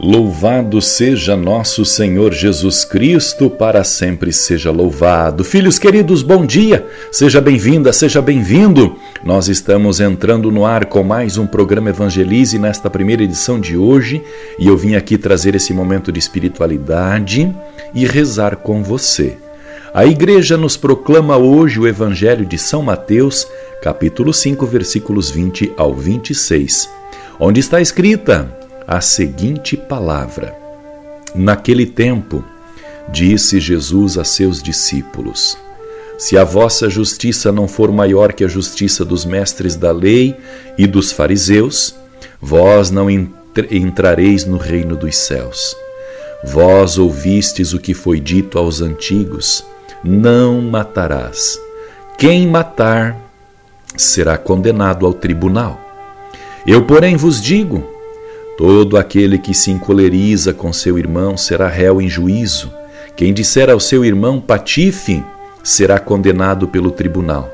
Louvado 0.00 0.80
seja 0.80 1.36
nosso 1.36 1.84
Senhor 1.84 2.32
Jesus 2.32 2.84
Cristo, 2.84 3.50
para 3.50 3.82
sempre 3.82 4.32
seja 4.32 4.70
louvado. 4.70 5.42
Filhos 5.42 5.76
queridos, 5.76 6.22
bom 6.22 6.46
dia! 6.46 6.86
Seja 7.10 7.40
bem-vinda, 7.40 7.92
seja 7.92 8.22
bem-vindo. 8.22 8.94
Nós 9.24 9.48
estamos 9.48 9.98
entrando 9.98 10.52
no 10.52 10.64
ar 10.64 10.84
com 10.84 11.02
mais 11.02 11.36
um 11.36 11.48
programa 11.48 11.90
Evangelize 11.90 12.60
nesta 12.60 12.88
primeira 12.88 13.24
edição 13.24 13.58
de 13.58 13.76
hoje 13.76 14.22
e 14.56 14.68
eu 14.68 14.76
vim 14.76 14.94
aqui 14.94 15.18
trazer 15.18 15.56
esse 15.56 15.72
momento 15.72 16.12
de 16.12 16.20
espiritualidade 16.20 17.52
e 17.92 18.06
rezar 18.06 18.54
com 18.54 18.84
você. 18.84 19.36
A 19.92 20.06
igreja 20.06 20.56
nos 20.56 20.76
proclama 20.76 21.36
hoje 21.36 21.80
o 21.80 21.88
Evangelho 21.88 22.46
de 22.46 22.56
São 22.56 22.82
Mateus, 22.82 23.48
capítulo 23.82 24.32
5, 24.32 24.64
versículos 24.64 25.28
20 25.28 25.72
ao 25.76 25.92
26, 25.92 26.88
onde 27.40 27.58
está 27.58 27.80
escrita 27.80 28.56
a 28.88 29.02
seguinte 29.02 29.76
palavra: 29.76 30.56
Naquele 31.34 31.84
tempo, 31.84 32.42
disse 33.10 33.60
Jesus 33.60 34.16
a 34.16 34.24
seus 34.24 34.62
discípulos: 34.62 35.58
Se 36.16 36.38
a 36.38 36.42
vossa 36.42 36.88
justiça 36.88 37.52
não 37.52 37.68
for 37.68 37.92
maior 37.92 38.32
que 38.32 38.42
a 38.42 38.48
justiça 38.48 39.04
dos 39.04 39.26
mestres 39.26 39.76
da 39.76 39.92
lei 39.92 40.34
e 40.78 40.86
dos 40.86 41.12
fariseus, 41.12 41.94
vós 42.40 42.90
não 42.90 43.10
entrareis 43.10 44.46
no 44.46 44.56
reino 44.56 44.96
dos 44.96 45.16
céus. 45.18 45.76
Vós 46.42 46.96
ouvistes 46.96 47.74
o 47.74 47.78
que 47.78 47.92
foi 47.92 48.18
dito 48.18 48.58
aos 48.58 48.80
antigos: 48.80 49.66
Não 50.02 50.62
matarás. 50.62 51.60
Quem 52.16 52.46
matar 52.48 53.16
será 53.96 54.38
condenado 54.38 55.04
ao 55.04 55.12
tribunal. 55.12 55.78
Eu, 56.66 56.84
porém, 56.84 57.16
vos 57.16 57.42
digo: 57.42 57.97
Todo 58.58 58.96
aquele 58.96 59.38
que 59.38 59.54
se 59.54 59.70
encoleriza 59.70 60.52
com 60.52 60.72
seu 60.72 60.98
irmão 60.98 61.36
será 61.36 61.68
réu 61.68 62.02
em 62.02 62.08
juízo. 62.08 62.72
Quem 63.14 63.32
disser 63.32 63.70
ao 63.70 63.78
seu 63.78 64.04
irmão 64.04 64.40
patife 64.40 65.24
será 65.62 66.00
condenado 66.00 66.66
pelo 66.66 66.90
tribunal. 66.90 67.48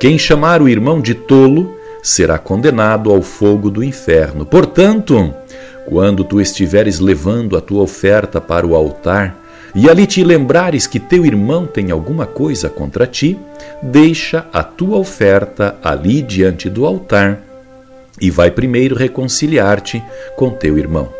Quem 0.00 0.18
chamar 0.18 0.60
o 0.60 0.68
irmão 0.68 1.00
de 1.00 1.14
tolo 1.14 1.76
será 2.02 2.38
condenado 2.38 3.12
ao 3.12 3.22
fogo 3.22 3.70
do 3.70 3.84
inferno. 3.84 4.44
Portanto, 4.44 5.32
quando 5.86 6.24
tu 6.24 6.40
estiveres 6.40 6.98
levando 6.98 7.56
a 7.56 7.60
tua 7.60 7.82
oferta 7.82 8.40
para 8.40 8.66
o 8.66 8.74
altar, 8.74 9.38
e 9.76 9.88
ali 9.88 10.08
te 10.08 10.24
lembrares 10.24 10.88
que 10.88 10.98
teu 10.98 11.24
irmão 11.24 11.66
tem 11.66 11.92
alguma 11.92 12.26
coisa 12.26 12.68
contra 12.68 13.06
ti, 13.06 13.38
deixa 13.80 14.44
a 14.52 14.64
tua 14.64 14.98
oferta 14.98 15.76
ali 15.84 16.20
diante 16.20 16.68
do 16.68 16.84
altar 16.84 17.51
e 18.20 18.30
vai 18.30 18.50
primeiro 18.50 18.94
reconciliar-te 18.94 20.02
com 20.36 20.50
teu 20.50 20.78
irmão. 20.78 21.12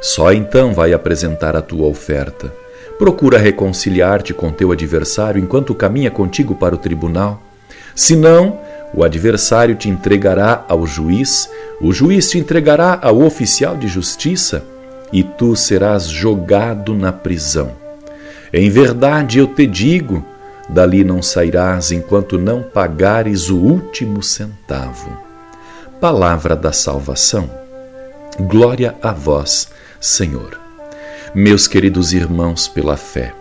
Só 0.00 0.32
então 0.32 0.72
vai 0.72 0.92
apresentar 0.92 1.54
a 1.54 1.62
tua 1.62 1.86
oferta. 1.86 2.52
Procura 2.98 3.38
reconciliar-te 3.38 4.32
com 4.32 4.50
teu 4.50 4.72
adversário 4.72 5.42
enquanto 5.42 5.74
caminha 5.74 6.10
contigo 6.10 6.54
para 6.54 6.74
o 6.74 6.78
tribunal. 6.78 7.42
Senão, 7.94 8.58
o 8.94 9.04
adversário 9.04 9.74
te 9.74 9.88
entregará 9.88 10.64
ao 10.68 10.86
juiz, 10.86 11.48
o 11.80 11.92
juiz 11.92 12.30
te 12.30 12.38
entregará 12.38 12.98
ao 13.00 13.22
oficial 13.22 13.76
de 13.76 13.88
justiça 13.88 14.64
e 15.12 15.22
tu 15.22 15.54
serás 15.54 16.04
jogado 16.04 16.94
na 16.94 17.12
prisão. 17.12 17.72
Em 18.52 18.68
verdade 18.68 19.38
eu 19.38 19.46
te 19.46 19.66
digo: 19.66 20.24
dali 20.68 21.04
não 21.04 21.22
sairás 21.22 21.92
enquanto 21.92 22.38
não 22.38 22.62
pagares 22.62 23.48
o 23.48 23.56
último 23.56 24.22
centavo. 24.22 25.29
Palavra 26.00 26.56
da 26.56 26.72
salvação. 26.72 27.50
Glória 28.48 28.94
a 29.02 29.12
vós, 29.12 29.68
Senhor. 30.00 30.58
Meus 31.34 31.68
queridos 31.68 32.14
irmãos, 32.14 32.66
pela 32.66 32.96
fé. 32.96 33.34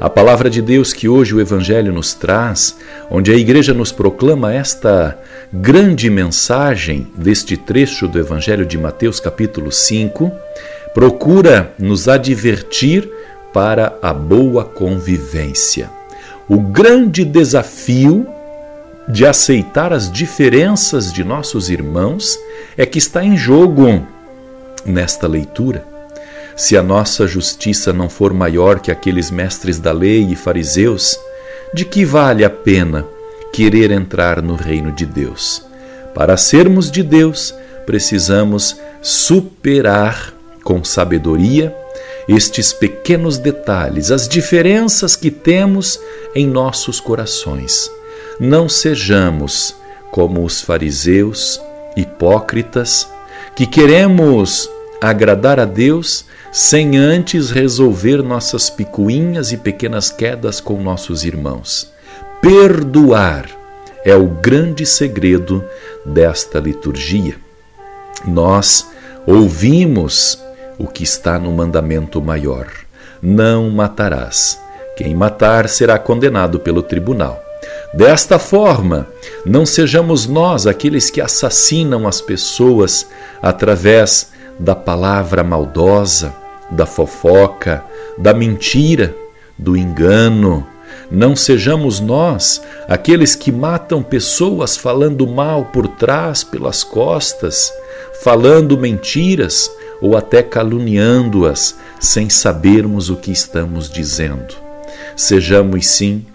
A 0.00 0.10
palavra 0.10 0.50
de 0.50 0.60
Deus 0.60 0.92
que 0.92 1.08
hoje 1.08 1.32
o 1.32 1.40
Evangelho 1.40 1.92
nos 1.92 2.12
traz, 2.12 2.76
onde 3.08 3.30
a 3.30 3.36
Igreja 3.36 3.72
nos 3.72 3.92
proclama 3.92 4.52
esta 4.52 5.16
grande 5.52 6.10
mensagem 6.10 7.06
deste 7.14 7.56
trecho 7.56 8.08
do 8.08 8.18
Evangelho 8.18 8.66
de 8.66 8.76
Mateus, 8.76 9.20
capítulo 9.20 9.70
5, 9.70 10.32
procura 10.92 11.72
nos 11.78 12.08
advertir 12.08 13.08
para 13.52 13.96
a 14.02 14.12
boa 14.12 14.64
convivência. 14.64 15.88
O 16.48 16.58
grande 16.58 17.24
desafio 17.24 18.26
de 19.08 19.24
aceitar 19.24 19.92
as 19.92 20.10
diferenças 20.10 21.12
de 21.12 21.22
nossos 21.22 21.70
irmãos 21.70 22.38
é 22.76 22.84
que 22.84 22.98
está 22.98 23.24
em 23.24 23.36
jogo 23.36 24.06
nesta 24.84 25.28
leitura. 25.28 25.86
Se 26.56 26.76
a 26.76 26.82
nossa 26.82 27.26
justiça 27.26 27.92
não 27.92 28.08
for 28.08 28.32
maior 28.32 28.80
que 28.80 28.90
aqueles 28.90 29.30
mestres 29.30 29.78
da 29.78 29.92
lei 29.92 30.26
e 30.30 30.34
fariseus, 30.34 31.18
de 31.72 31.84
que 31.84 32.04
vale 32.04 32.44
a 32.44 32.50
pena 32.50 33.06
querer 33.52 33.90
entrar 33.90 34.42
no 34.42 34.54
reino 34.56 34.90
de 34.90 35.06
Deus? 35.06 35.64
Para 36.14 36.36
sermos 36.36 36.90
de 36.90 37.02
Deus, 37.02 37.54
precisamos 37.84 38.76
superar 39.02 40.32
com 40.64 40.82
sabedoria 40.82 41.76
estes 42.26 42.72
pequenos 42.72 43.38
detalhes, 43.38 44.10
as 44.10 44.26
diferenças 44.26 45.14
que 45.14 45.30
temos 45.30 46.00
em 46.34 46.46
nossos 46.46 46.98
corações 46.98 47.88
não 48.40 48.68
sejamos 48.68 49.74
como 50.10 50.44
os 50.44 50.60
fariseus, 50.60 51.60
hipócritas, 51.96 53.08
que 53.54 53.66
queremos 53.66 54.68
agradar 55.00 55.58
a 55.60 55.64
Deus 55.64 56.24
sem 56.52 56.96
antes 56.96 57.50
resolver 57.50 58.22
nossas 58.22 58.70
picuinhas 58.70 59.52
e 59.52 59.56
pequenas 59.56 60.10
quedas 60.10 60.60
com 60.60 60.82
nossos 60.82 61.24
irmãos. 61.24 61.92
Perdoar 62.40 63.46
é 64.04 64.14
o 64.14 64.26
grande 64.26 64.86
segredo 64.86 65.64
desta 66.04 66.58
liturgia. 66.58 67.36
Nós 68.26 68.86
ouvimos 69.26 70.38
o 70.78 70.86
que 70.86 71.02
está 71.02 71.38
no 71.38 71.52
mandamento 71.52 72.20
maior: 72.20 72.68
não 73.20 73.70
matarás. 73.70 74.60
Quem 74.96 75.14
matar 75.14 75.68
será 75.68 75.98
condenado 75.98 76.60
pelo 76.60 76.82
tribunal. 76.82 77.45
Desta 77.96 78.38
forma, 78.38 79.08
não 79.46 79.64
sejamos 79.64 80.26
nós 80.26 80.66
aqueles 80.66 81.08
que 81.08 81.18
assassinam 81.18 82.06
as 82.06 82.20
pessoas 82.20 83.08
através 83.40 84.32
da 84.60 84.74
palavra 84.74 85.42
maldosa, 85.42 86.34
da 86.70 86.84
fofoca, 86.84 87.82
da 88.18 88.34
mentira, 88.34 89.16
do 89.56 89.74
engano. 89.74 90.66
Não 91.10 91.34
sejamos 91.34 91.98
nós 91.98 92.60
aqueles 92.86 93.34
que 93.34 93.50
matam 93.50 94.02
pessoas 94.02 94.76
falando 94.76 95.26
mal 95.26 95.64
por 95.64 95.88
trás, 95.88 96.44
pelas 96.44 96.84
costas, 96.84 97.72
falando 98.22 98.76
mentiras 98.76 99.70
ou 100.02 100.14
até 100.14 100.42
caluniando-as 100.42 101.74
sem 101.98 102.28
sabermos 102.28 103.08
o 103.08 103.16
que 103.16 103.32
estamos 103.32 103.88
dizendo. 103.88 104.54
Sejamos 105.16 105.86
sim 105.86 106.26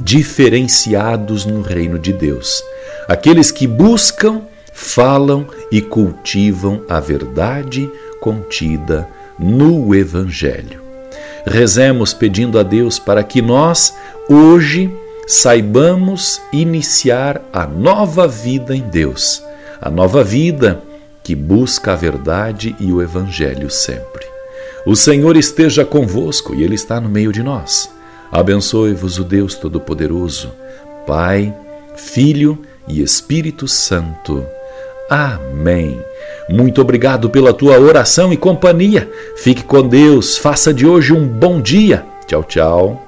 diferenciados 0.00 1.44
no 1.44 1.60
reino 1.60 1.98
de 1.98 2.12
Deus. 2.12 2.62
Aqueles 3.08 3.50
que 3.50 3.66
buscam, 3.66 4.42
falam 4.72 5.46
e 5.72 5.80
cultivam 5.80 6.82
a 6.88 7.00
verdade 7.00 7.90
contida 8.20 9.08
no 9.38 9.94
Evangelho. 9.94 10.82
Rezemos 11.46 12.12
pedindo 12.12 12.58
a 12.58 12.62
Deus 12.62 12.98
para 12.98 13.22
que 13.22 13.40
nós, 13.40 13.94
hoje, 14.28 14.90
saibamos 15.26 16.40
iniciar 16.52 17.40
a 17.52 17.66
nova 17.66 18.26
vida 18.26 18.74
em 18.76 18.82
Deus, 18.82 19.42
a 19.80 19.90
nova 19.90 20.22
vida 20.22 20.82
que 21.22 21.34
busca 21.34 21.92
a 21.92 21.96
verdade 21.96 22.74
e 22.80 22.92
o 22.92 23.02
Evangelho 23.02 23.70
sempre. 23.70 24.26
O 24.86 24.96
Senhor 24.96 25.36
esteja 25.36 25.84
convosco 25.84 26.54
e 26.54 26.62
Ele 26.62 26.74
está 26.74 27.00
no 27.00 27.08
meio 27.08 27.32
de 27.32 27.42
nós. 27.42 27.90
Abençoe-vos 28.30 29.18
o 29.18 29.24
Deus 29.24 29.54
Todo-Poderoso, 29.54 30.52
Pai, 31.06 31.54
Filho 31.96 32.58
e 32.86 33.02
Espírito 33.02 33.66
Santo. 33.66 34.44
Amém. 35.10 35.98
Muito 36.48 36.80
obrigado 36.80 37.30
pela 37.30 37.52
tua 37.52 37.78
oração 37.78 38.32
e 38.32 38.36
companhia. 38.36 39.10
Fique 39.36 39.64
com 39.64 39.86
Deus. 39.86 40.36
Faça 40.36 40.72
de 40.72 40.86
hoje 40.86 41.12
um 41.12 41.26
bom 41.26 41.60
dia. 41.60 42.04
Tchau, 42.26 42.44
tchau. 42.44 43.07